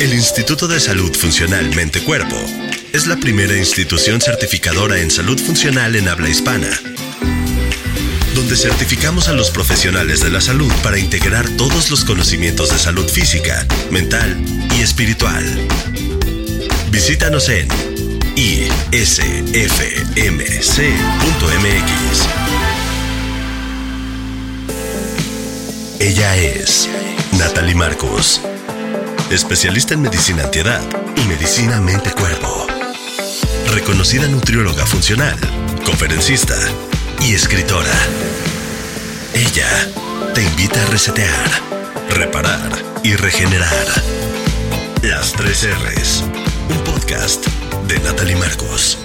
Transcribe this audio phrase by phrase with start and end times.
[0.00, 2.36] El Instituto de Salud Funcional Mente Cuerpo
[2.94, 6.70] es la primera institución certificadora en salud funcional en habla hispana,
[8.34, 13.06] donde certificamos a los profesionales de la salud para integrar todos los conocimientos de salud
[13.08, 14.42] física, mental
[14.78, 15.44] y espiritual.
[16.90, 17.68] Visítanos en
[18.36, 19.20] isfmc.mx.
[26.00, 26.88] Ella es
[27.38, 28.40] Natalie Marcos,
[29.30, 30.80] especialista en medicina antiedad
[31.14, 32.66] y medicina mente-cuerpo.
[33.74, 35.36] Reconocida nutrióloga funcional,
[35.84, 36.56] conferencista
[37.20, 37.92] y escritora.
[39.34, 39.68] Ella
[40.34, 41.50] te invita a resetear,
[42.16, 43.86] reparar y regenerar.
[45.02, 46.24] Las tres R's,
[46.70, 47.46] un podcast
[47.88, 48.96] de Natalie Marcos.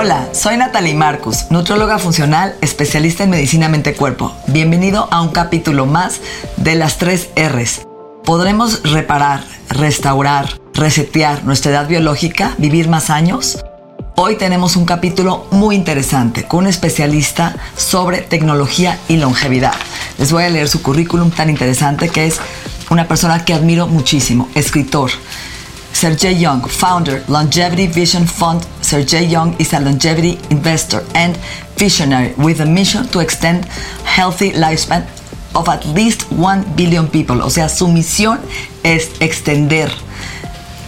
[0.00, 4.32] Hola, soy Natalie Marcus, nutróloga funcional, especialista en medicina mente-cuerpo.
[4.46, 6.20] Bienvenido a un capítulo más
[6.56, 7.80] de las tres R's.
[8.24, 13.58] ¿Podremos reparar, restaurar, resetear nuestra edad biológica, vivir más años?
[14.14, 19.74] Hoy tenemos un capítulo muy interesante con un especialista sobre tecnología y longevidad.
[20.16, 22.38] Les voy a leer su currículum tan interesante que es
[22.88, 25.10] una persona que admiro muchísimo, escritor
[25.92, 28.62] Sergey Young, founder, Longevity Vision Fund.
[28.88, 31.36] Sergey Young is a longevity investor and
[31.76, 33.66] visionary with a mission to extend
[34.06, 35.06] healthy lifespan
[35.54, 37.42] of at least 1 billion people.
[37.42, 38.40] O sea, su misión
[38.82, 39.90] es extender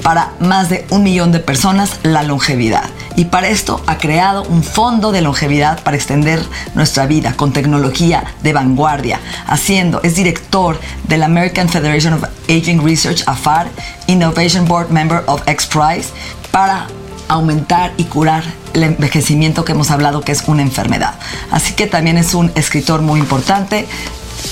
[0.02, 2.88] para más de un millón de personas la longevidad.
[3.16, 6.42] Y para esto ha creado un fondo de longevidad para extender
[6.74, 12.82] nuestra vida con tecnología de vanguardia, haciendo, es director de la American Federation of Aging
[12.82, 13.68] Research, AFAR,
[14.06, 16.08] Innovation Board Member of XPRIZE,
[16.50, 16.86] para
[17.30, 18.42] aumentar y curar
[18.74, 21.14] el envejecimiento que hemos hablado que es una enfermedad.
[21.50, 23.86] Así que también es un escritor muy importante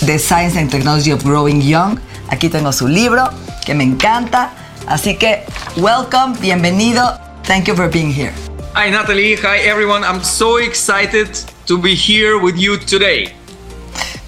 [0.03, 1.99] de Science and Technology of Growing Young.
[2.31, 3.31] Aquí tengo su libro
[3.66, 4.53] que me encanta.
[4.87, 5.44] Así que,
[5.77, 7.19] welcome, bienvenido.
[7.43, 8.33] Thank you for being here.
[8.75, 9.37] Hi, Natalie.
[9.37, 10.05] Hi, everyone.
[10.05, 11.28] I'm so excited
[11.66, 13.34] to be here with you today.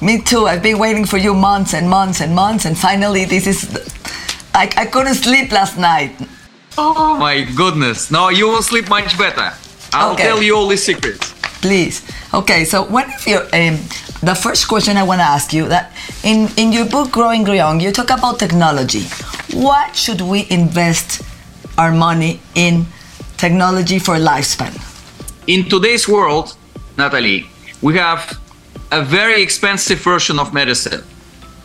[0.00, 0.49] Me too.
[0.49, 3.69] I've been waiting for you months and months and months, and finally, this is.
[4.55, 6.17] I, I couldn't sleep last night.
[6.78, 8.10] Oh my goodness.
[8.10, 9.53] No, you will sleep much better.
[9.92, 10.25] I'll Okay.
[10.25, 11.34] tell you all the secrets.
[11.60, 12.03] Please.
[12.32, 13.76] Okay, so one of your um,
[14.22, 15.92] the first question I want to ask you that
[16.22, 19.04] in in your book Growing Young, you talk about technology.
[19.53, 21.22] What should we invest
[21.76, 22.87] our money in
[23.37, 24.72] technology for lifespan?
[25.47, 26.54] In today's world,
[26.97, 27.44] Natalie,
[27.82, 28.38] we have
[28.92, 31.02] a very expensive version of medicine.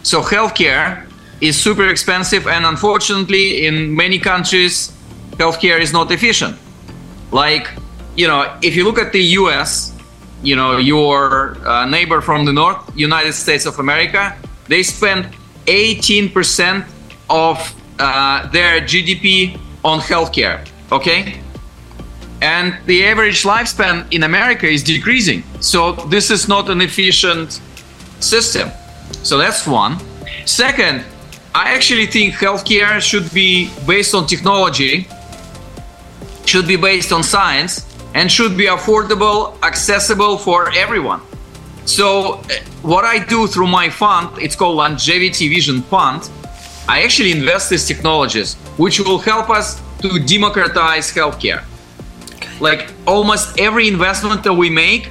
[0.03, 1.03] So, healthcare
[1.41, 4.91] is super expensive, and unfortunately, in many countries,
[5.37, 6.57] healthcare is not efficient.
[7.31, 7.69] Like,
[8.15, 9.93] you know, if you look at the US,
[10.41, 14.35] you know, your uh, neighbor from the north, United States of America,
[14.67, 15.27] they spend
[15.65, 16.85] 18%
[17.29, 17.57] of
[17.99, 20.67] uh, their GDP on healthcare.
[20.91, 21.41] Okay?
[22.41, 25.43] And the average lifespan in America is decreasing.
[25.61, 27.59] So this is not an efficient
[28.19, 28.69] system.
[29.23, 29.97] So that's one.
[30.45, 31.05] Second,
[31.55, 35.07] I actually think healthcare should be based on technology,
[36.45, 41.21] should be based on science, and should be affordable, accessible for everyone.
[41.85, 42.47] So uh,
[42.81, 46.29] what I do through my fund, it's called Longevity Vision Fund.
[46.87, 51.63] I actually invest these technologies, which will help us to democratize healthcare.
[52.59, 55.09] Like almost every investment that we make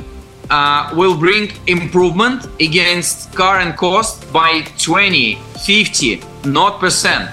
[0.50, 7.30] uh, will bring improvement against current cost by 20, 50, not percent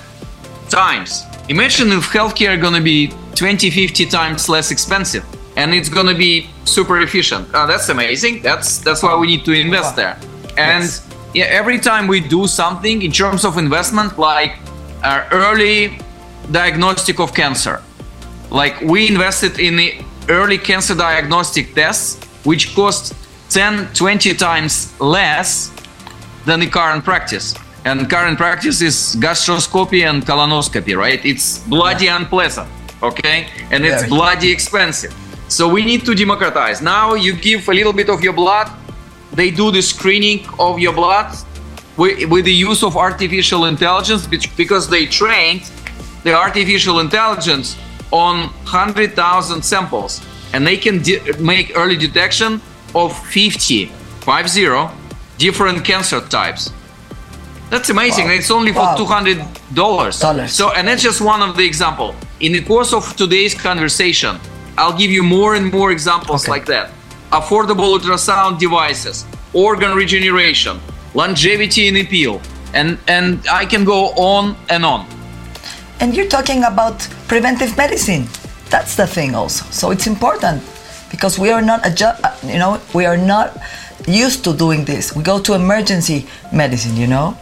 [0.70, 1.24] times.
[1.52, 3.00] Imagine if healthcare gonna be
[3.36, 5.26] 20, 50 times less expensive
[5.56, 7.54] and it's going to be super efficient.
[7.54, 8.42] Uh, that's amazing.
[8.42, 10.18] That's that's why we need to invest there.
[10.58, 11.08] And Yes.
[11.34, 14.54] yeah, every time we do something in terms of investment, like
[15.04, 16.00] uh, early
[16.52, 17.82] diagnostic of cancer,
[18.50, 19.90] like we invested in the
[20.30, 23.14] early cancer diagnostic tests, which cost
[23.50, 25.72] 10, 20 times less
[26.46, 27.56] than the current practice.
[27.84, 31.24] And current practice is gastroscopy and colonoscopy, right?
[31.26, 32.70] It's bloody unpleasant,
[33.02, 33.48] okay?
[33.72, 35.14] And it's bloody expensive.
[35.48, 36.82] So we need to democratize.
[36.82, 38.70] Now you give a little bit of your blood,
[39.34, 41.36] they do the screening of your blood
[41.98, 45.70] with, with the use of artificial intelligence because they trained
[46.24, 47.78] the artificial intelligence
[48.12, 50.22] on 100,000 samples
[50.54, 52.62] and they can de- make early detection
[52.94, 54.90] of 50, 50
[55.38, 56.72] different cancer types.
[57.72, 58.26] That's amazing.
[58.28, 58.34] Wow.
[58.40, 58.98] It's only for Wow.
[58.98, 59.40] $200.
[59.74, 60.18] Dollars.
[60.60, 62.14] So, and that's just one of the example.
[62.40, 64.34] In the course of today's conversation,
[64.78, 66.52] I'll give you more and more examples Okay.
[66.56, 66.90] like that.
[67.32, 70.76] Affordable ultrasound devices, organ regeneration,
[71.14, 72.42] longevity in appeal,
[72.74, 74.00] and and I can go
[74.34, 75.06] on and on.
[76.02, 76.96] And you're talking about
[77.28, 78.24] preventive medicine.
[78.70, 79.64] That's the thing also.
[79.72, 80.62] So it's important
[81.12, 83.48] because we are not adju- uh, you know, we are not
[84.08, 85.16] used to doing this.
[85.16, 87.38] We go to emergency medicine, you know?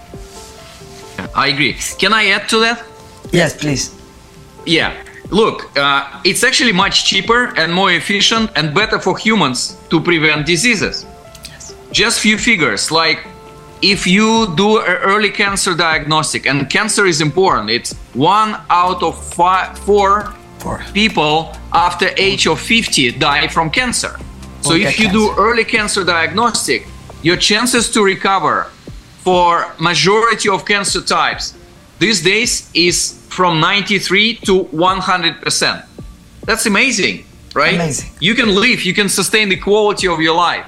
[1.40, 1.74] I agree.
[1.98, 2.84] Can I add to that?
[3.32, 3.96] Yes, please.
[4.66, 4.92] Yeah.
[5.30, 10.46] Look, uh, it's actually much cheaper and more efficient and better for humans to prevent
[10.46, 11.06] diseases.
[11.48, 11.74] Yes.
[11.92, 13.20] Just few figures like
[13.82, 19.14] if you do an early cancer diagnostic, and cancer is important, it's one out of
[19.34, 20.34] five, four
[20.94, 24.20] people after age of 50 die from cancer.
[24.62, 26.86] So if you do early cancer diagnostic,
[27.22, 28.68] your chances to recover
[29.30, 31.54] for majority of cancer types
[32.00, 32.96] these days is
[33.30, 35.86] from 93 to 100%.
[36.48, 37.76] That's amazing, right?
[37.76, 38.10] Amazing.
[38.20, 40.66] You can live, you can sustain the quality of your life.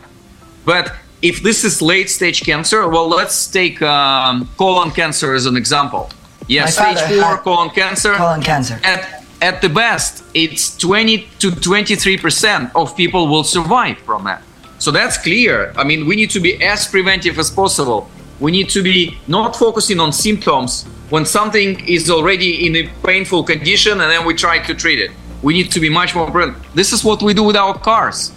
[0.63, 0.93] But
[1.23, 6.11] if this is late stage cancer, well, let's take um, colon cancer as an example.
[6.47, 8.13] Yes, stage four colon cancer.
[8.13, 8.79] colon cancer.
[8.83, 14.43] At, at the best, it's 20 to 23% of people will survive from that.
[14.77, 15.73] So that's clear.
[15.75, 18.07] I mean, we need to be as preventive as possible.
[18.41, 23.43] We need to be not focusing on symptoms when something is already in a painful
[23.43, 25.11] condition and then we try to treat it.
[25.43, 26.65] We need to be much more preventive.
[26.73, 28.33] This is what we do with our cars.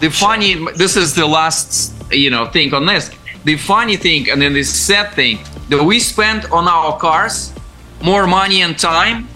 [0.00, 3.10] The funny, this is the last, you know, thing on this.
[3.44, 5.38] The funny thing and then the sad thing
[5.70, 7.54] that we spend on our cars
[8.02, 9.26] more money and time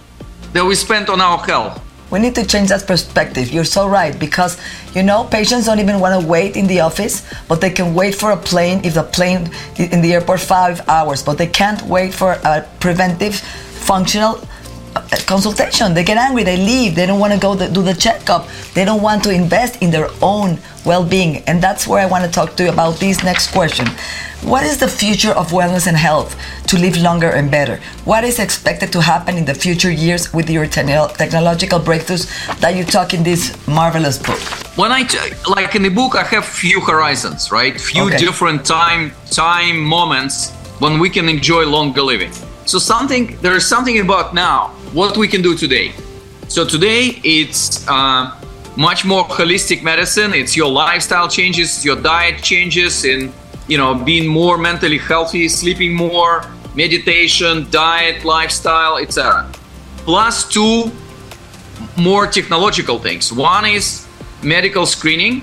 [0.52, 1.80] that we spend on our health.
[2.10, 3.50] We need to change that perspective.
[3.50, 4.60] You're so right because
[4.94, 8.14] you know patients don't even want to wait in the office, but they can wait
[8.14, 12.12] for a plane if the plane in the airport five hours, but they can't wait
[12.12, 14.40] for a preventive, functional
[14.96, 15.94] uh, consultation.
[15.94, 16.94] They get angry, they leave.
[16.96, 18.48] They don't want to go do the checkup.
[18.74, 22.30] They don't want to invest in their own well-being, and that's where I want to
[22.30, 23.86] talk to you about this next question.
[24.42, 26.34] What is the future of wellness and health
[26.68, 27.78] to live longer and better?
[28.04, 32.26] What is expected to happen in the future years with your techno- technological breakthroughs
[32.60, 34.38] that you talk in this marvelous book?
[34.76, 37.78] When I t- like in the book, I have few horizons, right?
[37.78, 38.16] Few Okay.
[38.16, 42.32] different time time moments when we can enjoy longer living.
[42.64, 45.92] So something there is something about now what we can do today.
[46.48, 48.32] So today it's uh,
[48.76, 50.32] much more holistic medicine.
[50.32, 53.32] It's your lifestyle changes, your diet changes, in
[53.70, 59.48] you know being more mentally healthy, sleeping more, meditation, diet, lifestyle, etc.
[59.98, 60.90] Plus two
[61.96, 63.32] more technological things.
[63.32, 64.06] One is
[64.42, 65.42] medical screening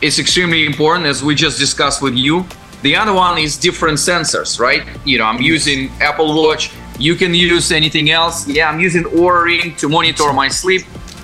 [0.00, 2.44] is extremely important as we just discussed with you.
[2.82, 4.82] The other one is different sensors, right?
[5.04, 6.70] You know, I'm using Apple Watch.
[6.98, 8.46] You can use anything else.
[8.48, 10.82] Yeah, I'm using Oura Ring to monitor my sleep.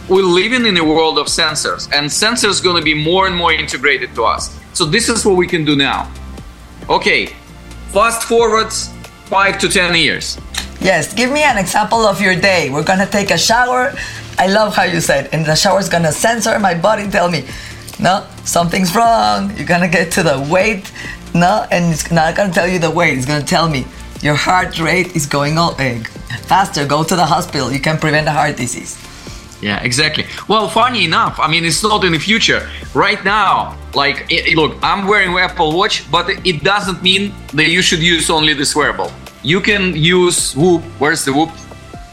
[0.09, 3.53] We're living in a world of sensors, and sensors going to be more and more
[3.53, 4.59] integrated to us.
[4.73, 6.11] So this is what we can do now.
[6.89, 7.27] Okay,
[7.93, 8.91] fast forwards
[9.25, 10.39] five to ten years.
[10.81, 12.69] Yes, give me an example of your day.
[12.69, 13.95] We're gonna take a shower.
[14.39, 17.47] I love how you said, and the shower's gonna sensor my body, tell me,
[17.99, 19.57] no, something's wrong.
[19.57, 20.93] You're gonna get to the weight,
[21.33, 23.17] no, and it's not gonna tell you the weight.
[23.17, 23.87] It's gonna tell me
[24.21, 26.03] your heart rate is going up eh,
[26.49, 26.87] faster.
[26.87, 27.73] Go to the hospital.
[27.73, 28.99] You can prevent a heart disease.
[29.61, 30.27] Yeah, exactly.
[30.49, 32.69] Well, funny enough, I mean, it's not in the future.
[32.93, 37.69] Right now, like, i- i- look, I'm wearing Apple Watch, but it doesn't mean that
[37.71, 39.11] you should use only this wearable.
[39.43, 40.83] You can use Whoop.
[40.99, 41.51] Where's the Whoop?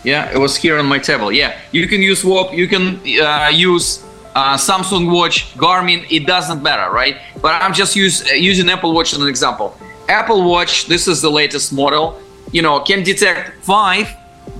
[0.03, 1.31] Yeah, it was here on my table.
[1.31, 2.53] Yeah, you can use Whoop.
[2.53, 4.03] You can uh, use
[4.35, 6.05] uh, Samsung Watch, Garmin.
[6.09, 7.17] It doesn't matter, right?
[7.41, 9.75] But I'm just use, uh, using Apple Watch as an example.
[10.07, 12.19] Apple Watch, this is the latest model.
[12.51, 14.07] You know, can detect five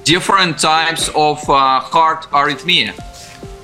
[0.04, 2.94] different types of uh, heart arrhythmia.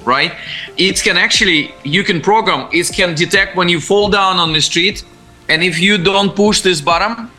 [0.05, 0.33] right?
[0.77, 4.61] It can actually, you can program, it can detect when you fall down on the
[4.61, 5.03] street.
[5.49, 7.29] And if you don't push this button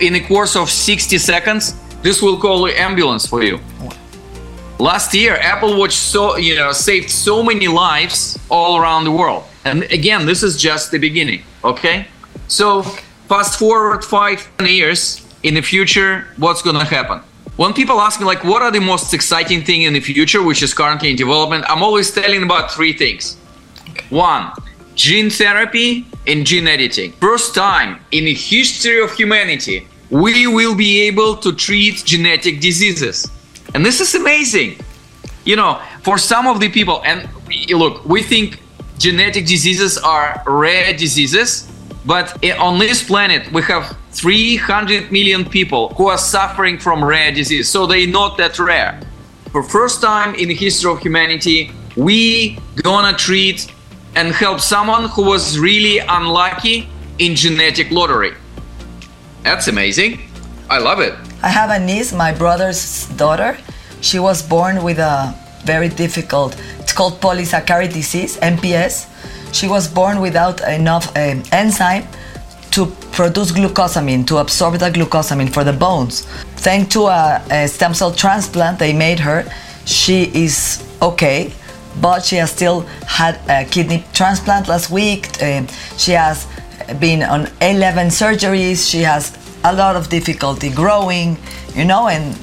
[0.00, 3.60] in a course of 60 seconds, this will call an ambulance for you.
[4.78, 9.44] Last year, Apple Watch so you know saved so many lives all around the world.
[9.64, 11.42] And again, this is just the beginning.
[11.62, 12.08] Okay,
[12.48, 12.82] so
[13.28, 17.20] fast forward five years in the future, what's gonna happen?
[17.56, 20.62] When people ask me like, what are the most exciting thing in the future, which
[20.62, 23.36] is currently in development, I'm always telling about three things.
[24.08, 24.52] One,
[24.94, 27.12] gene therapy and gene editing.
[27.12, 33.30] First time in the history of humanity, we will be able to treat genetic diseases.
[33.74, 34.78] And this is amazing.
[35.44, 37.28] You know, for some of the people, and
[37.70, 38.62] look, we think
[38.98, 41.68] genetic diseases are rare diseases,
[42.04, 47.68] but on this planet, we have 300 million people who are suffering from rare disease.
[47.68, 49.00] So they're not that rare.
[49.52, 53.72] For first time in the history of humanity, we gonna treat
[54.14, 58.34] and help someone who was really unlucky in genetic lottery.
[59.42, 60.20] That's amazing.
[60.68, 61.14] I love it.
[61.42, 63.58] I have a niece, my brother's daughter.
[64.00, 69.06] She was born with a very difficult, it's called polysaccharide disease, MPS.
[69.52, 72.06] She was born without enough um, enzyme
[72.72, 76.22] to produce glucosamine, to absorb the glucosamine for the bones.
[76.56, 79.44] Thanks to a, a stem cell transplant they made her,
[79.84, 81.52] she is okay,
[82.00, 85.28] but she has still had a kidney transplant last week.
[85.42, 85.66] Uh,
[85.98, 86.46] she has
[86.98, 88.88] been on 11 surgeries.
[88.88, 91.36] She has a lot of difficulty growing,
[91.74, 92.36] you know, and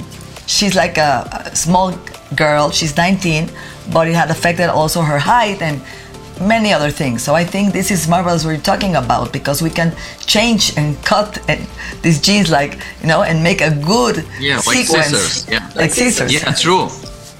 [0.45, 1.97] she's like a, a small
[2.35, 2.69] girl.
[2.71, 3.49] She's 19,
[3.91, 5.81] but it had affected also her height and
[6.41, 7.23] many other things.
[7.23, 11.39] So I think this is marvelous we're talking about because we can change and cut
[11.49, 11.67] and
[12.01, 14.89] these genes like you know and make a good yeah, sequence.
[14.89, 15.49] like scissors.
[15.49, 16.33] Yeah, like scissors.
[16.33, 16.89] Yeah, true,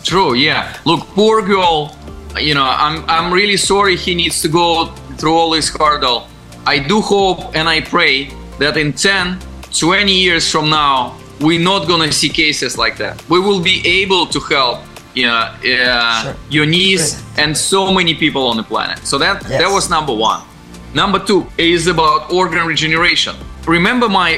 [0.03, 0.34] true.
[0.34, 0.75] Yeah.
[0.86, 1.96] Look, poor girl.
[2.39, 4.88] You know, I'm I'm really sorry he needs to go
[5.18, 6.27] through all this hurdle.
[6.65, 8.29] I do hope and I pray
[8.60, 9.39] that in 10,
[9.72, 13.27] 20 years from now, we're not gonna see cases like that.
[13.29, 14.79] We will be able to help
[15.20, 16.36] you know, uh, sure.
[16.50, 17.40] your niece Good.
[17.44, 19.00] and so many people on the planet.
[19.06, 19.62] So that yes.
[19.62, 20.42] that was number one.
[20.94, 23.36] Number two is about organ regeneration.
[23.68, 24.32] Remember my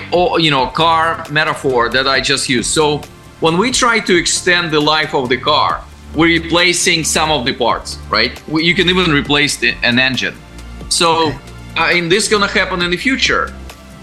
[0.45, 2.69] you know car metaphor that I just used.
[2.71, 3.01] So
[3.41, 5.83] when we try to extend the life of the car,
[6.15, 8.41] we're replacing some of the parts, right?
[8.47, 10.35] You can even replace the, an engine.
[10.89, 11.37] So, okay.
[11.77, 13.53] uh, and this gonna happen in the future.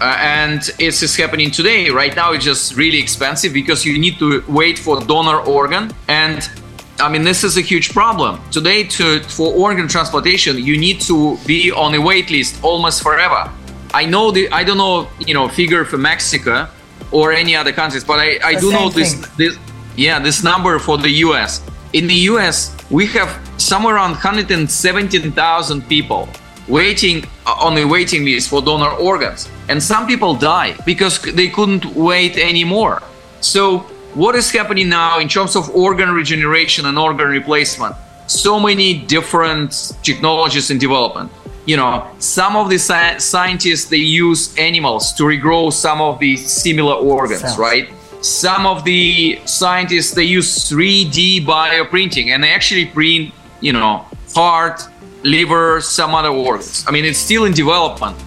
[0.01, 1.89] Uh, and it's just happening today.
[1.89, 5.91] Right now, it's just really expensive because you need to wait for donor organ.
[6.07, 6.49] And
[6.99, 8.83] I mean, this is a huge problem today.
[8.83, 13.51] To for organ transplantation, you need to be on a wait list almost forever.
[13.93, 16.67] I know the I don't know you know figure for Mexico
[17.11, 19.57] or any other countries, but I, I do know this this
[19.95, 21.61] yeah this number for the U.S.
[21.93, 26.29] In the U.S., we have somewhere around 117,000 people
[26.67, 29.49] waiting uh, on a waiting list for donor organs.
[29.69, 33.01] And some people die because they couldn't wait anymore.
[33.41, 37.95] So, what is happening now in terms of organ regeneration and organ replacement?
[38.27, 41.31] So many different technologies in development.
[41.65, 46.35] You know, some of the sci- scientists they use animals to regrow some of the
[46.37, 47.57] similar organs, Cells.
[47.57, 47.89] right?
[48.21, 54.81] Some of the scientists they use 3D bioprinting and they actually print, you know, heart,
[55.23, 56.83] liver, some other organs.
[56.87, 58.17] I mean, it's still in development,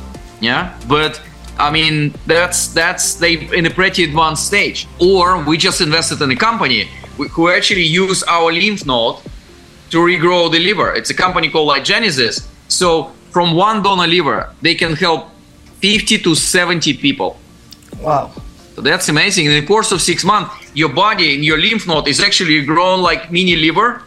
[0.40, 0.78] yeah.
[0.88, 1.20] But
[1.62, 4.88] I mean, that's that's they in a pretty advanced stage.
[4.98, 6.88] Or we just invested in a company
[7.34, 9.18] who actually use our lymph node
[9.90, 10.92] to regrow the liver.
[10.92, 12.48] It's a company called LyGenesis.
[12.66, 15.28] So from one donor liver, they can help
[15.80, 17.38] 50 to 70 people.
[18.00, 18.32] Wow.
[18.74, 19.46] So that's amazing.
[19.46, 23.02] In the course of six months, your body and your lymph node is actually grown
[23.02, 24.02] like mini liver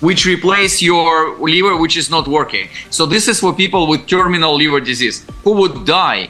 [0.00, 2.68] which replace your liver which is not working.
[2.90, 6.28] So this is for people with terminal liver disease who would die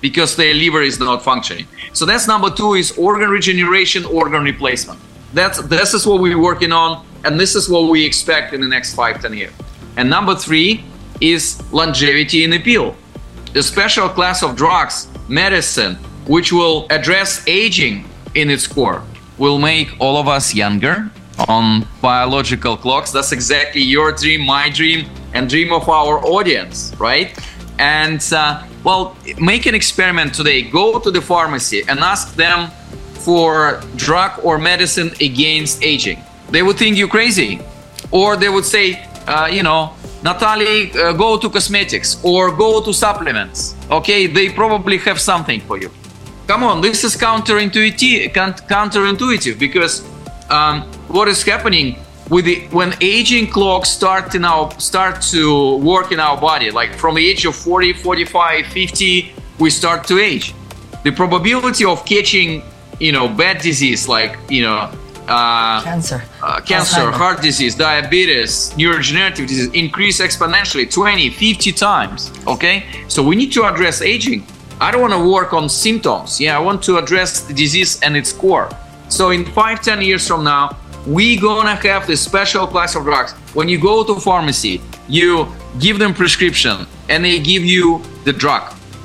[0.00, 1.66] because their liver is not functioning.
[1.92, 5.00] So that's number two is organ regeneration, organ replacement.
[5.32, 8.68] That's this is what we're working on, and this is what we expect in the
[8.68, 9.52] next five, ten years.
[9.96, 10.84] And number three
[11.20, 12.94] is longevity in pill.
[13.54, 15.94] A special class of drugs, medicine,
[16.26, 19.02] which will address aging in its core,
[19.38, 21.10] will make all of us younger
[21.48, 23.10] on biological clocks.
[23.12, 27.38] That's exactly your dream, my dream, and dream of our audience, right?
[27.78, 30.62] And uh, well, make an experiment today.
[30.62, 32.70] Go to the pharmacy and ask them
[33.26, 36.22] for drug or medicine against aging.
[36.50, 37.58] They would think you crazy,
[38.12, 42.92] or they would say, uh, you know, Natalie, uh, go to cosmetics or go to
[42.94, 43.74] supplements.
[43.90, 45.90] Okay, they probably have something for you.
[46.46, 48.32] Come on, this is counterintuitive,
[48.68, 50.06] counterintuitive because
[50.48, 51.96] um, what is happening
[52.28, 57.14] the when aging clocks start in our start to work in our body, like from
[57.14, 60.54] the age of 40, 45, 50, we start to age.
[61.04, 62.62] The probability of catching,
[62.98, 64.90] you know, bad disease like you know
[65.28, 67.12] uh, cancer, uh, cancer, Alzheimer.
[67.12, 72.32] heart disease, diabetes, neurodegenerative disease increase exponentially 20, 50 times.
[72.46, 74.46] Okay, so we need to address aging.
[74.80, 76.40] I don't want to work on symptoms.
[76.40, 78.68] Yeah, I want to address the disease and its core.
[79.08, 83.32] So in five, ten years from now, we gonna have this special class of drugs.
[83.54, 85.46] When you go to pharmacy, you
[85.78, 88.62] give them prescription and they give you the drug.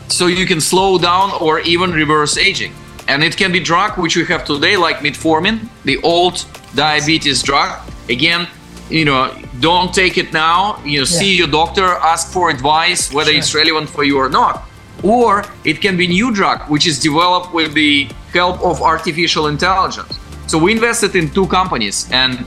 [0.07, 2.73] So you can slow down or even reverse aging.
[3.07, 7.79] And it can be drug which we have today, like metformin, the old diabetes drug.
[8.09, 8.47] Again,
[8.89, 10.81] you know, don't take it now.
[10.83, 13.39] You know, see your doctor, ask for advice whether Sure.
[13.39, 14.63] it's relevant for you or not.
[15.03, 20.17] Or it can be new drug which is developed with the help of artificial intelligence.
[20.47, 22.39] So we invested in two companies and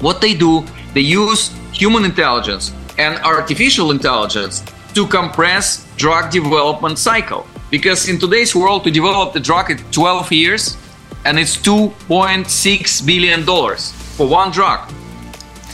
[0.00, 4.62] what they do, they use human intelligence and artificial intelligence
[4.94, 7.46] to compress drug development cycle.
[7.70, 10.76] Because in today's world, to develop the drug, it's 12 years,
[11.24, 14.80] and it's 2.6 billion dollars for one drug.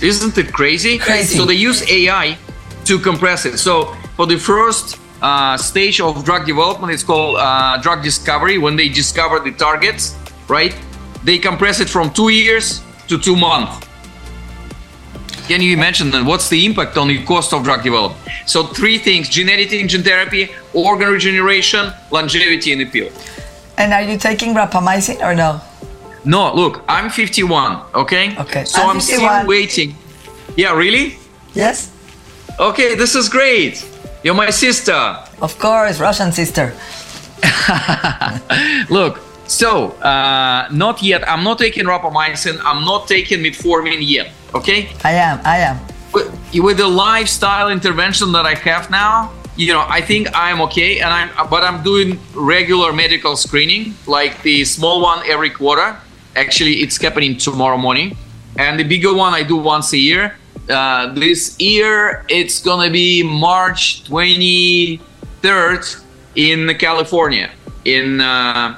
[0.02, 0.98] Isn't it crazy?
[0.98, 1.38] Crazy.
[1.38, 2.36] So they use AI
[2.84, 3.58] to compress it.
[3.58, 8.58] So for the first uh, stage of drug development, it's called uh, drug discovery.
[8.58, 10.14] When they discover the targets,
[10.48, 10.74] right?
[11.26, 13.84] They compress it from two years to two months.
[15.48, 16.24] Can you imagine that?
[16.24, 18.20] What's the impact on the cost of drug development?
[18.46, 23.10] So three things: gene editing, gene therapy, organ regeneration, longevity in the pill.
[23.76, 25.60] And are you taking rapamycin or no?
[26.24, 27.82] No, look, I'm 51.
[27.94, 28.36] Okay.
[28.38, 29.94] Okay, So I'm I'm, still waiting.
[30.56, 31.18] Yeah, really?
[31.54, 31.90] Yes,
[32.58, 33.84] Okay, this is great.
[34.24, 34.96] You're my sister.
[35.42, 36.72] of course, Russian sister.
[38.90, 41.28] Look, so uh, not yet.
[41.28, 42.60] I'm not taking rapamycin.
[42.64, 44.32] I'm not taking metformin yet.
[44.54, 44.88] Okay.
[45.04, 45.78] I am, I am.
[46.12, 51.00] with, with the lifestyle intervention that I have now, you know, I think I'm okay,
[51.00, 55.96] and I'm but I'm doing regular medical screening, like the small one every quarter.
[56.34, 58.16] Actually, it's happening tomorrow morning,
[58.56, 60.36] and the bigger one I do once a year.
[60.68, 66.02] Uh, this year it's gonna be March 23rd
[66.34, 67.50] in California,
[67.84, 68.76] in uh,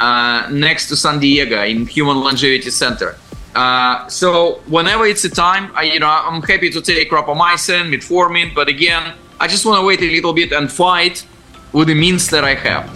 [0.00, 3.16] uh, next to San Diego in Human Longevity Center.
[3.54, 8.54] Uh, so whenever it's a time, I, you know, I'm happy to take rapamycin, metformin,
[8.54, 11.26] but again, I just want to wait a little bit and fight
[11.72, 12.88] with the means that I have.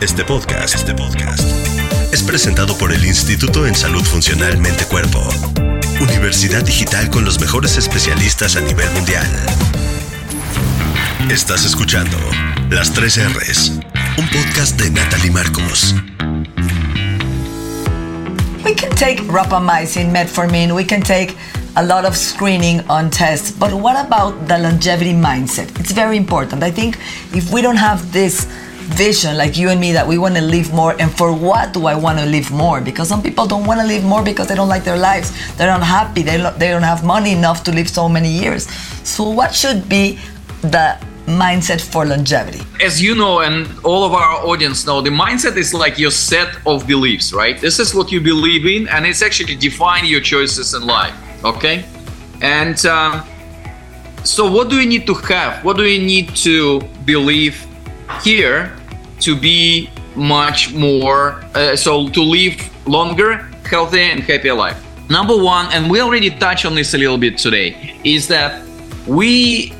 [0.00, 1.42] Este podcast, este podcast
[2.12, 5.20] es presentado por el Instituto en Salud Funcional Mente Cuerpo,
[6.00, 9.26] Universidad Digital con los mejores especialistas a nivel mundial.
[11.30, 12.16] Estás escuchando
[12.70, 13.72] Las 3 R's,
[14.18, 15.94] un podcast de Natalie Marcos.
[18.64, 21.36] We can take rapamycin, metformin, we can take
[21.76, 25.78] a lot of screening on tests, but what about the longevity mindset?
[25.80, 26.62] It's very important.
[26.62, 26.96] I think
[27.34, 28.44] if we don't have this
[28.96, 31.86] vision like you and me that we want to live more and for what do
[31.86, 34.54] I want to live more because some people don't want to live more because they
[34.54, 37.72] don't like their lives they're not happy they, lo- they don't have money enough to
[37.72, 38.68] live so many years
[39.02, 40.18] so what should be
[40.60, 45.56] the mindset for longevity As you know, and all of our audience know, the mindset
[45.56, 47.58] is like your set of beliefs, right?
[47.60, 51.14] This is what you believe in, and it's actually define your choices in life.
[51.44, 51.84] Okay,
[52.42, 53.24] and um,
[54.22, 55.64] so what do we need to have?
[55.64, 57.66] What do we need to believe
[58.22, 58.74] here
[59.20, 61.42] to be much more?
[61.54, 62.56] Uh, so to live
[62.86, 64.80] longer, healthier, and happier life.
[65.10, 68.62] Number one, and we already touched on this a little bit today, is that
[69.06, 69.72] we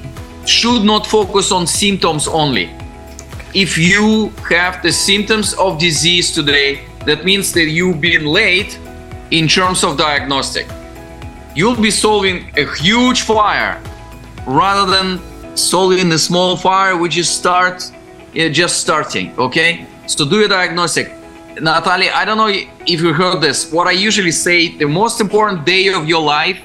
[0.48, 2.70] should not focus on symptoms only.
[3.54, 8.78] If you have the symptoms of disease today, that means that you've been late
[9.30, 10.66] in terms of diagnostic.
[11.54, 13.80] You'll be solving a huge fire
[14.46, 15.20] rather than
[15.56, 17.90] solving a small fire which is start
[18.32, 19.32] yeah, just starting.
[19.38, 21.12] Okay, so do a diagnostic.
[21.60, 23.70] Natalie, I don't know if you heard this.
[23.70, 26.58] What I usually say, the most important day of your life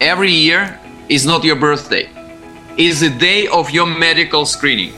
[0.00, 0.80] every year
[1.10, 2.08] is not your birthday,
[2.76, 4.92] is the day of your medical screening.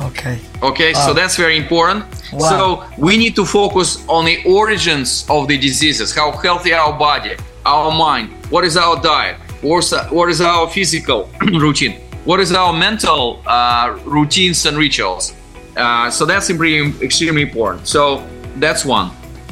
[0.00, 2.04] okay Okay, so that's very important.
[2.32, 2.48] Wow.
[2.48, 7.36] So we need to focus on the origins of the diseases, how healthy our body,
[7.66, 9.92] our mind, what is our diet, what's,
[10.40, 15.34] our physical routine, what is our mental uh, routines and rituals.
[15.76, 17.86] Uh, so that's extremely, extremely important.
[17.86, 18.26] So
[18.56, 19.10] that's one.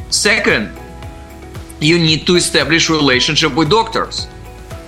[0.09, 0.72] Second,
[1.81, 4.27] you need to establish relationship with doctors.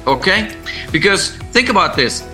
[0.06, 0.56] Okay,
[0.92, 2.26] because think about this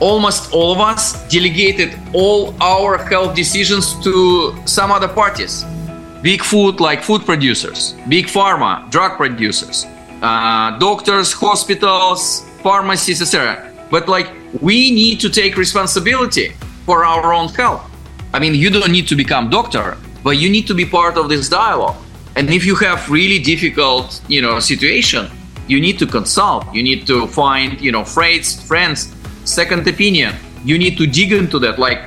[0.00, 5.64] almost all of us delegated all our health decisions to some other parties.
[6.22, 9.86] Big food like food producers, big pharma, drug producers,
[10.22, 13.72] uh, doctors, hospitals, pharmacies, etc.
[13.90, 16.54] But like we need to take responsibility
[16.84, 17.82] for our own health.
[18.32, 21.28] I mean, you don't need to become doctor, but you need to be part of
[21.28, 21.96] this dialogue.
[22.36, 25.30] And if you have really difficult, you know, situation,
[25.68, 26.72] you need to consult.
[26.74, 29.14] You need to find, you know, friends, friends,
[29.46, 30.34] second opinion.
[30.64, 31.78] You need to dig into that.
[31.78, 32.02] Like,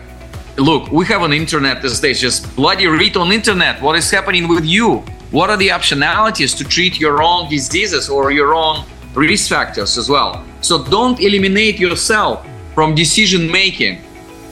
[0.58, 2.20] look, we have an internet these days.
[2.20, 4.98] Just bloody read on internet what is happening with you.
[5.32, 10.10] What are the optionalities to treat your own diseases or your own risk factors as
[10.10, 10.44] well?
[10.62, 13.98] So don't eliminate yourself from decision making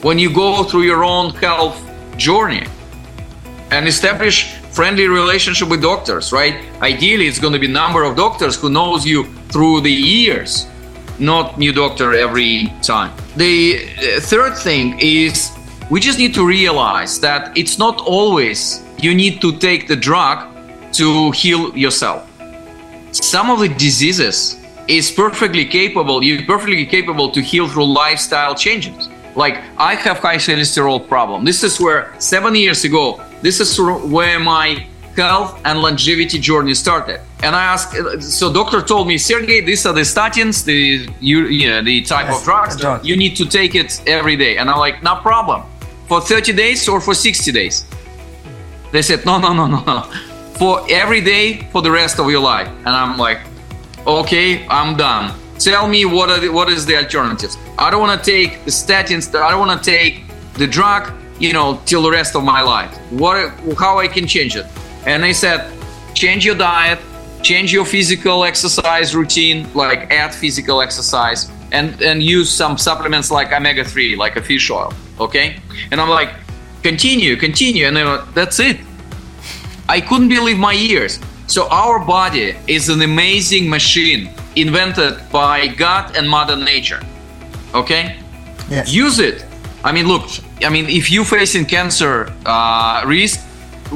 [0.02, 1.82] when you go through your own health
[2.18, 2.66] journey
[3.72, 8.56] and establish friendly relationship with doctors right ideally it's going to be number of doctors
[8.56, 10.68] who knows you through the years
[11.20, 13.12] not new doctor every time.
[13.36, 13.80] The
[14.22, 15.52] third thing is
[15.90, 20.54] we just need to realize that it's not always you need to take the drug
[20.94, 22.28] to heal yourself.
[23.12, 29.10] Some of the diseases is perfectly capable you're perfectly capable to heal through lifestyle changes.
[29.36, 31.46] Like i have high cholesterol problem.
[31.46, 37.22] This is where seven years ago this is where my health and longevity journey started
[37.44, 41.82] and i asked so doctor told me sergey these are the statins the you, yeah,
[41.82, 42.76] the type yes, of drugs.
[42.78, 43.06] Drug.
[43.06, 44.58] you need to take it every day.
[44.58, 45.64] And i'm like no problem.
[46.08, 47.86] For 30 days or for 60 days?
[48.92, 50.02] They said no no no no no.
[50.54, 52.68] For every day for the rest of your life.
[52.68, 53.40] And i'm like
[54.06, 55.38] okay i'm done.
[55.60, 57.58] Tell me what are the, what is the alternatives.
[57.80, 60.24] I don't want to take the statins i don't want to take
[60.54, 62.92] the drug you know till the rest of my life.
[63.12, 64.66] What how i can change it?
[65.06, 65.72] And they said
[66.16, 67.00] change your diet
[67.50, 71.40] change your physical exercise routine like add physical exercise
[71.78, 74.92] and and use some supplements like omega-3 like a fish oil
[75.26, 75.48] okay
[75.92, 76.32] and i'm like
[76.90, 78.78] continue continue and then that's it
[79.96, 86.18] i couldn't believe my ears so our body is an amazing machine invented by God
[86.18, 87.02] and Mother Nature.
[87.74, 88.20] Okay?
[88.70, 88.94] Yes.
[88.94, 89.46] Use it.
[89.84, 90.28] I mean, look,
[90.62, 93.40] I mean, if you're facing cancer uh, risk,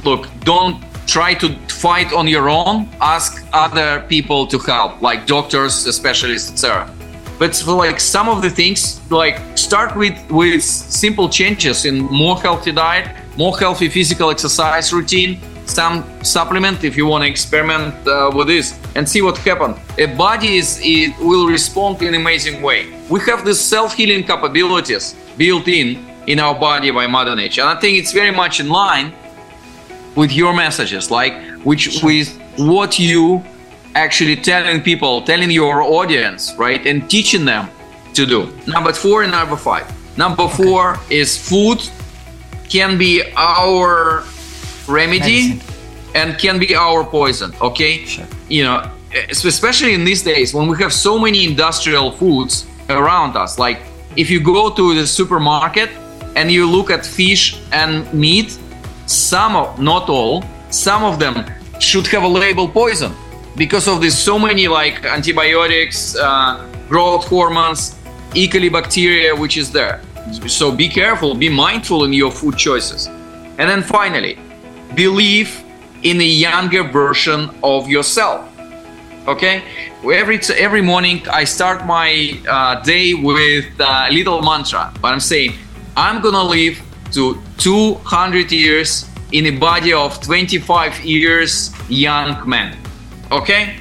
[0.05, 2.87] look, don't try to fight on your own.
[3.01, 6.89] Ask other people to help, like doctors, specialists, etc.
[7.39, 12.39] But for like some of the things, like start with with simple changes in more
[12.39, 18.29] healthy diet, more healthy physical exercise routine, some supplement if you want to experiment uh,
[18.35, 19.77] with this and see what happens.
[19.97, 22.93] A body is it will respond in an amazing way.
[23.09, 27.79] We have these self-healing capabilities built in in our body by Mother Nature, and I
[27.81, 29.13] think it's very much in line
[30.15, 33.43] with your messages, like which with what you
[33.95, 37.69] actually telling people, telling your audience, right, and teaching them
[38.13, 38.51] to do.
[38.67, 39.85] Number four and number five.
[40.17, 41.81] Number four is food
[42.71, 44.23] can be our
[44.87, 45.75] remedy Medicine.
[46.15, 48.25] and can be our poison okay sure.
[48.49, 48.89] you know
[49.29, 53.79] especially in these days when we have so many industrial foods around us like
[54.15, 55.89] if you go to the supermarket
[56.35, 58.57] and you look at fish and meat
[59.11, 61.45] some of not all some of them
[61.79, 63.13] should have a label poison
[63.55, 67.95] because of this so many like antibiotics uh, growth hormones
[68.33, 70.01] e coli bacteria which is there.
[70.47, 73.07] So be careful be mindful in your food choices.
[73.57, 74.37] And then finally
[74.95, 75.63] believe
[76.03, 78.51] in a younger version of yourself
[79.27, 79.63] okay?
[80.03, 85.53] Every every morning i start my uh, day with a little mantra but i'm saying
[85.95, 86.81] i'm gonna live
[87.13, 92.77] to 200 years in a body of 25 years young man
[93.31, 93.77] okay?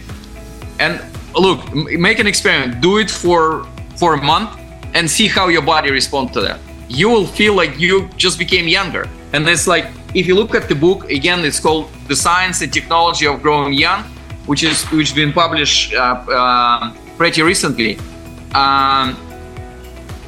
[0.79, 1.01] And
[1.35, 2.81] look make an experiment.
[2.81, 3.66] Do it for
[3.97, 4.59] for a month
[4.95, 6.59] and see how your body responds to that.
[6.88, 9.09] You will feel like you just became younger.
[9.33, 12.73] And it's like if you look at the book again, it's called "The Science and
[12.73, 14.05] Technology of Growing Young,"
[14.47, 17.99] which is which been published uh, uh, pretty recently.
[18.55, 19.16] Um,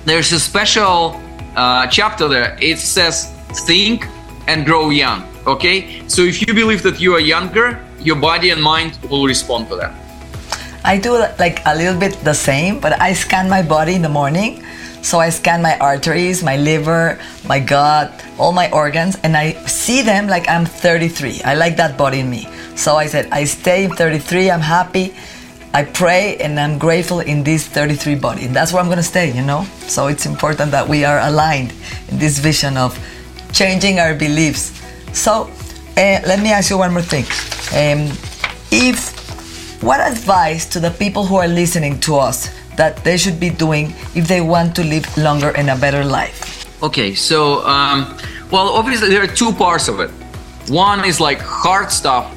[0.05, 1.21] there's a special
[1.57, 2.57] uh, chapter there.
[2.61, 3.31] It says
[3.67, 4.07] "Think
[4.47, 8.62] and Grow Young." Okay, so if you believe that you are younger, your body and
[8.62, 9.93] mind will respond to that.
[10.85, 14.09] I do like a little bit the same, but I scan my body in the
[14.09, 14.62] morning
[15.03, 20.01] so I scan my arteries, my liver, my gut, all my organs, and I see
[20.01, 21.43] them like I'm 33.
[21.43, 22.47] I like that body in me.
[22.77, 25.12] So I said, I stay 33, I'm happy.
[25.75, 28.45] I pray and I'm grateful in this 33 body.
[28.45, 29.65] And that's where I'm going to stay, you know?
[29.89, 31.73] So it's important that we are aligned
[32.09, 32.99] in this vision of
[33.53, 34.79] changing our beliefs.
[35.13, 35.51] So
[35.97, 37.25] uh, let me ask you one more thing.
[37.73, 38.13] Um,
[38.71, 39.13] if
[39.83, 43.95] what advice to the people who are listening to us that they should be doing
[44.15, 46.83] if they want to live longer and a better life?
[46.83, 48.17] Okay, so, um,
[48.51, 50.11] well, obviously, there are two parts of it.
[50.69, 52.31] One is like hard stuff,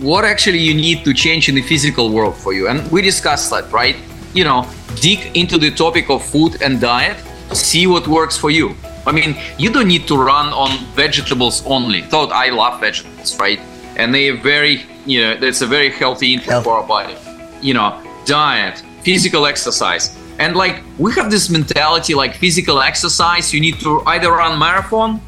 [0.00, 2.68] what actually you need to change in the physical world for you.
[2.68, 3.96] And we discussed that, right?
[4.32, 7.18] You know, dig into the topic of food and diet,
[7.52, 8.74] see what works for you.
[9.06, 12.02] I mean, you don't need to run on vegetables only.
[12.02, 13.60] Thought I love vegetables, right?
[13.96, 16.64] And they are very, you know, it's a very healthy input Healthy.
[16.64, 17.16] for our body.
[17.60, 20.16] You know, diet, physical exercise.
[20.38, 25.20] And like we have this mentality like physical exercise, you need to either run marathon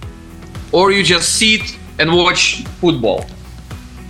[0.70, 3.26] or you just sit and watch football.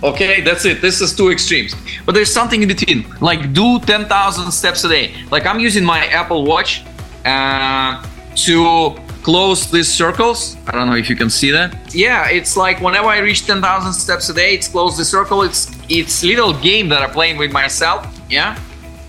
[0.03, 0.81] Okay, that's it.
[0.81, 1.73] This is two extremes.
[2.05, 3.05] But there's something in between.
[3.21, 5.13] Like do 10,000 steps a day.
[5.31, 6.83] Like I'm using my Apple Watch
[7.23, 10.57] uh, to close these circles.
[10.67, 11.95] I don't know if you can see that.
[11.95, 15.41] Yeah, it's like whenever I reach 10,000 steps a day, it's close the circle.
[15.41, 18.05] It's it's little game that I'm playing with myself.
[18.29, 18.59] Yeah,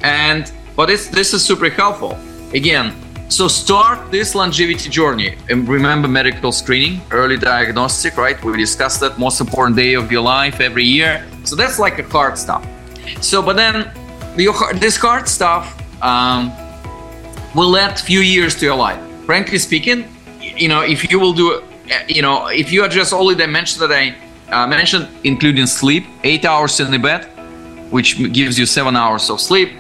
[0.03, 2.17] and but it's this is super helpful.
[2.53, 2.95] Again,
[3.29, 8.43] so start this longevity journey and remember medical screening, early diagnostic, right?
[8.45, 11.27] We discussed that most important day of your life every year.
[11.45, 12.67] So that's like a hard stuff.
[13.21, 13.91] So, but then
[14.37, 16.53] the, this hard stuff um,
[17.55, 19.01] will add few years to your life.
[19.25, 20.07] Frankly speaking,
[20.41, 21.63] you know, if you will do,
[22.07, 24.15] you know, if you address all the dimensions that I
[24.51, 27.25] uh, mentioned, including sleep, eight hours in the bed,
[27.91, 29.71] which gives you seven hours of sleep,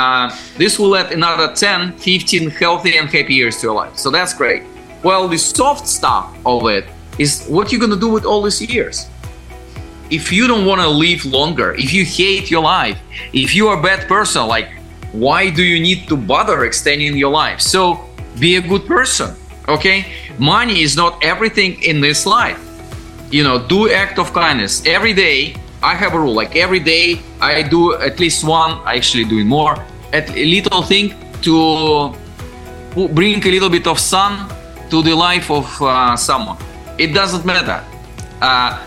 [0.00, 3.96] uh, this will add another 10, 15 healthy and happy years to your life.
[3.98, 4.62] So that's great.
[5.02, 6.86] Well, the soft stuff of it
[7.18, 9.08] is what you're going to do with all these years.
[10.10, 12.98] If you don't want to live longer, if you hate your life,
[13.34, 14.70] if you are a bad person, like,
[15.12, 17.60] why do you need to bother extending your life?
[17.60, 18.08] So
[18.38, 19.36] be a good person,
[19.68, 20.06] okay?
[20.38, 22.60] Money is not everything in this life.
[23.30, 25.56] You know, do act of kindness every day.
[25.82, 29.46] I have a rule like every day I do at least one, I actually doing
[29.46, 29.76] more,
[30.12, 32.14] a little thing to
[33.14, 34.48] bring a little bit of sun
[34.90, 36.56] to the life of uh, someone.
[36.98, 37.84] It doesn't matter.
[38.40, 38.78] Uh,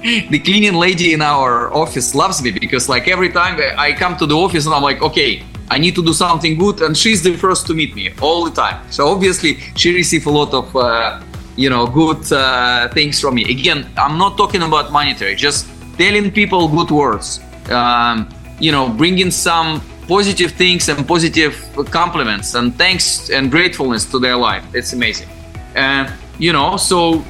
[0.02, 4.26] the cleaning lady in our office loves me because like every time I come to
[4.26, 7.36] the office and I'm like, okay, I need to do something good, and she's the
[7.36, 8.90] first to meet me all the time.
[8.90, 11.20] So obviously she receives a lot of uh,
[11.56, 13.44] you know good uh, things from me.
[13.50, 17.40] Again, I'm not talking about monetary, just telling people good words.
[17.70, 21.54] Um, you know, bringing some positive things and positive
[21.90, 24.64] compliments and thanks and gratefulness to their life.
[24.74, 25.28] It's amazing.
[25.74, 27.22] And you know, so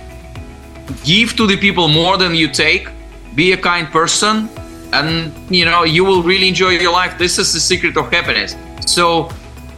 [1.04, 2.88] give to the people more than you take.
[3.34, 4.48] Be a kind person,
[4.92, 7.18] and you know you will really enjoy your life.
[7.18, 8.56] This is the secret of happiness.
[8.86, 9.30] So,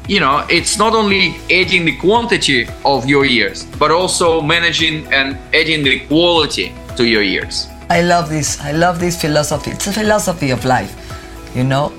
[0.08, 5.36] you know, it's not only adding the quantity of your years, but also managing and
[5.52, 7.66] adding the quality to your years.
[7.90, 8.60] I love this.
[8.60, 9.72] I love this philosophy.
[9.72, 10.94] It's a philosophy of life,
[11.54, 11.92] you know,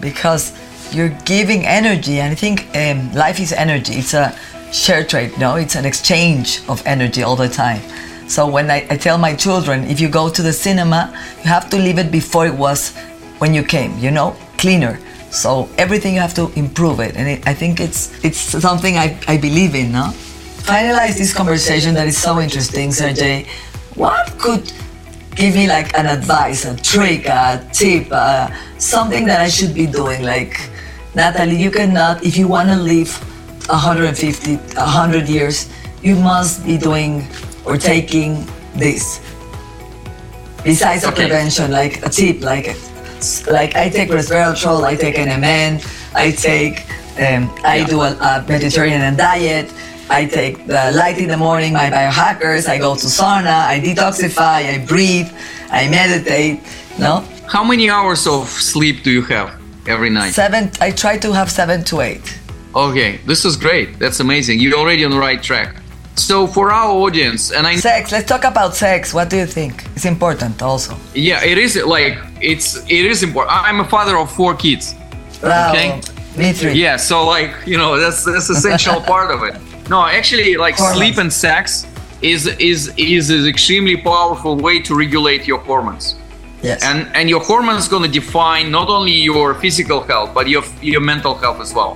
[0.00, 0.52] because
[0.92, 3.94] you're giving energy, and I think um, life is energy.
[3.94, 4.36] It's a
[4.72, 5.56] share trade, no?
[5.56, 7.82] It's an exchange of energy all the time.
[8.28, 11.70] So when I, I tell my children, if you go to the cinema, you have
[11.70, 12.94] to leave it before it was
[13.38, 14.98] when you came, you know, cleaner.
[15.30, 19.18] So everything you have to improve it, and it, I think it's it's something I,
[19.28, 20.12] I believe in, no?
[20.64, 23.46] Finalize this conversation that is so interesting, Sergey.
[23.94, 24.72] What could
[25.38, 29.86] give me like an advice, a trick, a tip, uh, something that I should be
[29.86, 30.22] doing?
[30.22, 30.60] Like,
[31.14, 33.10] Natalie, you cannot, if you want to live
[33.70, 35.68] 150, 100 years,
[36.02, 37.26] you must be doing
[37.64, 39.20] or taking this.
[40.64, 41.28] Besides the Okay.
[41.28, 42.74] prevention, like a tip, like
[43.50, 45.82] like I take resveratrol, I take NMN,
[46.14, 46.84] I take,
[47.18, 49.70] um, I do a, a Mediterranean diet,
[50.10, 54.74] I take the light in the morning, my biohackers, I go to sauna, I detoxify,
[54.74, 55.28] I breathe,
[55.70, 56.60] I meditate,
[56.98, 57.20] no?
[57.46, 59.50] How many hours of sleep do you have
[59.86, 60.30] every night?
[60.32, 62.38] Seven, I try to have seven to eight.
[62.74, 63.98] Okay, this is great.
[63.98, 64.60] That's amazing.
[64.60, 65.76] You're already on the right track.
[66.16, 69.14] So for our audience, and I Sex, let's talk about sex.
[69.14, 69.84] What do you think?
[69.94, 70.96] It's important also.
[71.14, 73.54] yeah, it is like it's it is important.
[73.56, 74.94] I'm a father of four kids.
[75.40, 75.78] Bravo.
[75.78, 76.00] Okay.
[76.36, 76.72] Me three.
[76.72, 79.54] Yeah, so like you know that's that's essential part of it.
[79.88, 80.96] No, actually, like Hormones.
[80.98, 81.86] sleep and sex
[82.20, 86.16] is is is an extremely powerful way to regulate your hormones.
[86.62, 86.82] Yes.
[86.82, 91.00] and and your hormones going to define not only your physical health but your your
[91.00, 91.94] mental health as well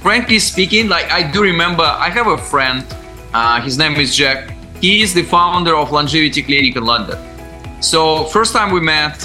[0.00, 2.82] frankly speaking like i do remember i have a friend
[3.34, 4.38] uh, his name is jack
[4.80, 7.18] he is the founder of longevity clinic in london
[7.82, 9.22] so first time we met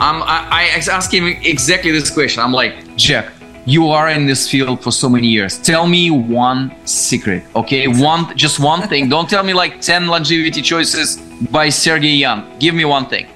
[0.00, 3.26] um, I, I asked him exactly this question i'm like jack
[3.74, 8.22] you are in this field for so many years tell me one secret okay one
[8.36, 11.16] just one thing don't tell me like 10 longevity choices
[11.56, 13.26] by sergey young give me one thing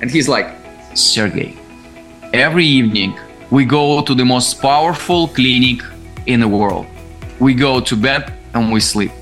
[0.00, 0.54] and he's like,
[0.94, 1.56] Sergey,
[2.32, 3.18] every evening
[3.50, 5.80] we go to the most powerful clinic
[6.26, 6.86] in the world.
[7.40, 9.12] We go to bed and we sleep.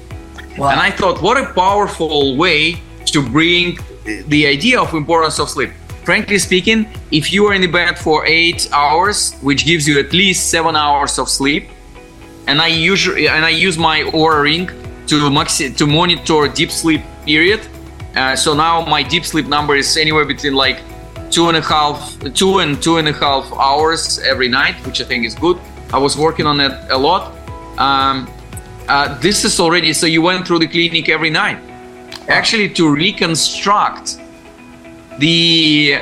[0.59, 0.71] Wow.
[0.71, 5.71] And I thought, what a powerful way to bring the idea of importance of sleep.
[6.05, 10.13] Frankly speaking, if you are in the bed for eight hours, which gives you at
[10.13, 11.69] least seven hours of sleep,
[12.47, 14.67] and I usually and I use my Oura ring
[15.07, 17.61] to maxi- to monitor deep sleep period.
[18.15, 20.81] Uh, so now my deep sleep number is anywhere between like
[21.31, 25.05] two and a half, two and two and a half hours every night, which I
[25.05, 25.59] think is good.
[25.93, 27.33] I was working on that a lot.
[27.79, 28.31] Um,
[28.89, 31.59] uh, this is already so you went through the clinic every night.
[32.29, 34.19] Actually, to reconstruct
[35.19, 35.99] the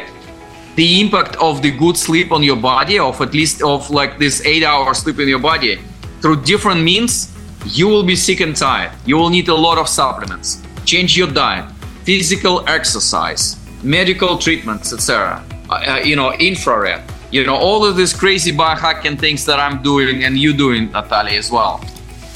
[0.75, 4.45] the impact of the good sleep on your body, of at least of like this
[4.47, 5.79] eight hour sleep in your body,
[6.21, 7.33] through different means,
[7.67, 8.93] you will be sick and tired.
[9.05, 10.63] You will need a lot of supplements.
[10.85, 11.71] Change your diet,
[12.05, 15.45] physical exercise, medical treatments, etc.
[15.69, 17.03] Uh, uh, you know, infrared.
[17.31, 21.39] You know, all of these crazy biohacking things that I'm doing and you doing, Natalia,
[21.39, 21.83] as well.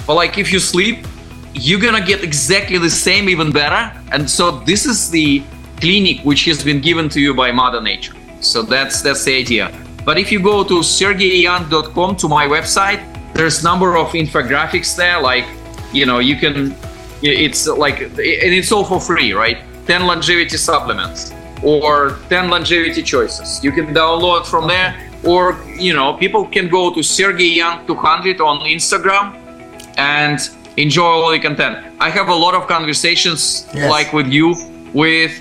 [0.07, 1.07] But like, if you sleep,
[1.53, 3.93] you're gonna get exactly the same, even better.
[4.13, 5.43] And so this is the
[5.81, 8.15] clinic which has been given to you by Mother Nature.
[8.41, 9.71] So that's that's the idea.
[10.05, 13.01] But if you go to sergeyyoung.com to my website,
[13.35, 15.21] there's number of infographics there.
[15.21, 15.47] Like,
[15.93, 16.75] you know, you can.
[17.23, 19.59] It's like, and it's all for free, right?
[19.87, 23.65] Ten longevity supplements or 10 longevity choices.
[23.65, 28.41] You can download from there, or you know, people can go to Sergey Young 200
[28.41, 29.35] on Instagram
[29.97, 30.39] and
[30.77, 31.79] enjoy all the content.
[31.99, 33.91] I have a lot of conversations Yes.
[33.91, 34.55] like with you,
[34.93, 35.33] with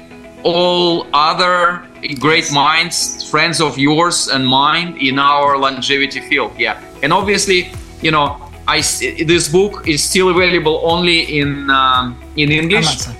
[0.45, 1.83] all other
[2.19, 6.51] great minds, friends of yours and mine in our longevity field.
[6.57, 8.81] Yeah, and obviously, you know, I
[9.25, 12.85] this book is still available only in um, in English.
[12.85, 13.15] Amazon.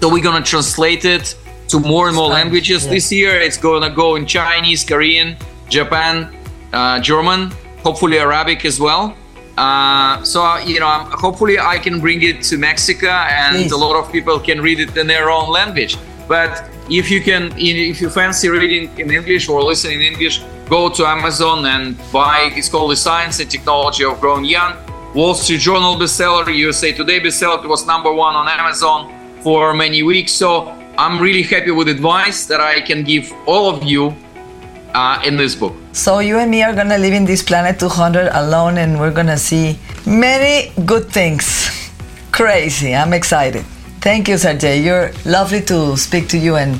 [0.00, 1.34] So we're gonna translate it
[1.68, 2.92] to more and more Spanish, languages yeah.
[2.92, 3.32] this year.
[3.40, 5.36] It's gonna go in Chinese, Korean,
[5.68, 6.30] Japan,
[6.72, 7.50] uh, German,
[7.82, 9.16] hopefully Arabic as well.
[9.56, 10.88] Uh, so uh, you know,
[11.24, 13.72] hopefully I can bring it to Mexico, and Please.
[13.72, 15.96] a lot of people can read it in their own language.
[16.26, 20.88] But if you can, if you fancy reading in English or listening in English, go
[20.88, 22.50] to Amazon and buy.
[22.54, 24.76] It's called The Science and Technology of Growing Young.
[25.14, 27.62] Wall Street Journal bestseller, USA Today bestseller.
[27.62, 30.32] It was number one on Amazon for many weeks.
[30.32, 34.14] So I'm really happy with advice that I can give all of you
[34.94, 35.74] uh, in this book.
[35.92, 39.38] So you and me are gonna live in this planet 200 alone, and we're gonna
[39.38, 41.70] see many good things.
[42.32, 42.94] Crazy!
[42.94, 43.64] I'm excited.
[44.04, 44.82] Thank you, Sergey.
[44.82, 46.78] You're lovely to speak to you, and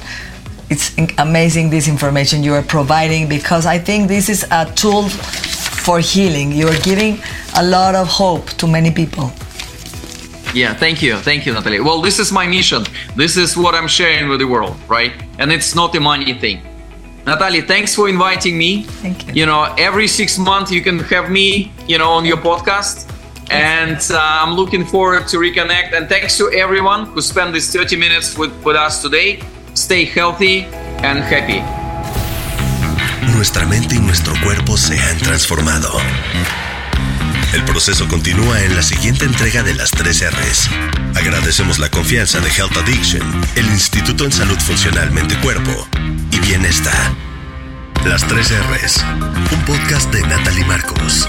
[0.68, 6.00] it's amazing this information you are providing because I think this is a tool for
[6.00, 6.52] healing.
[6.52, 7.18] You are giving
[7.56, 9.32] a lot of hope to many people.
[10.52, 11.16] Yeah, thank you.
[11.16, 11.80] Thank you, Natalie.
[11.80, 12.84] Well, this is my mission.
[13.16, 15.14] This is what I'm sharing with the world, right?
[15.38, 16.60] And it's not a money thing.
[17.26, 18.82] Natalie, thanks for inviting me.
[19.00, 19.32] Thank you.
[19.32, 23.10] You know, every six months you can have me, you know, on your podcast.
[23.50, 25.92] And uh, I'm looking forward to reconnect.
[25.92, 29.40] And thanks to everyone who spent these 30 minutes with, with us today.
[29.74, 30.64] Stay healthy
[31.02, 31.62] and happy.
[33.34, 35.90] Nuestra mente y nuestro cuerpo se han transformado.
[37.52, 40.70] El proceso continúa en la siguiente entrega de las 3 R's.
[41.14, 43.22] Agradecemos la confianza de Health Addiction,
[43.54, 45.86] el Instituto en Salud Funcional Mente Cuerpo
[46.32, 47.14] y Bienestar.
[48.04, 49.04] Las 3 R's,
[49.52, 51.28] un podcast de Natalie Marcos.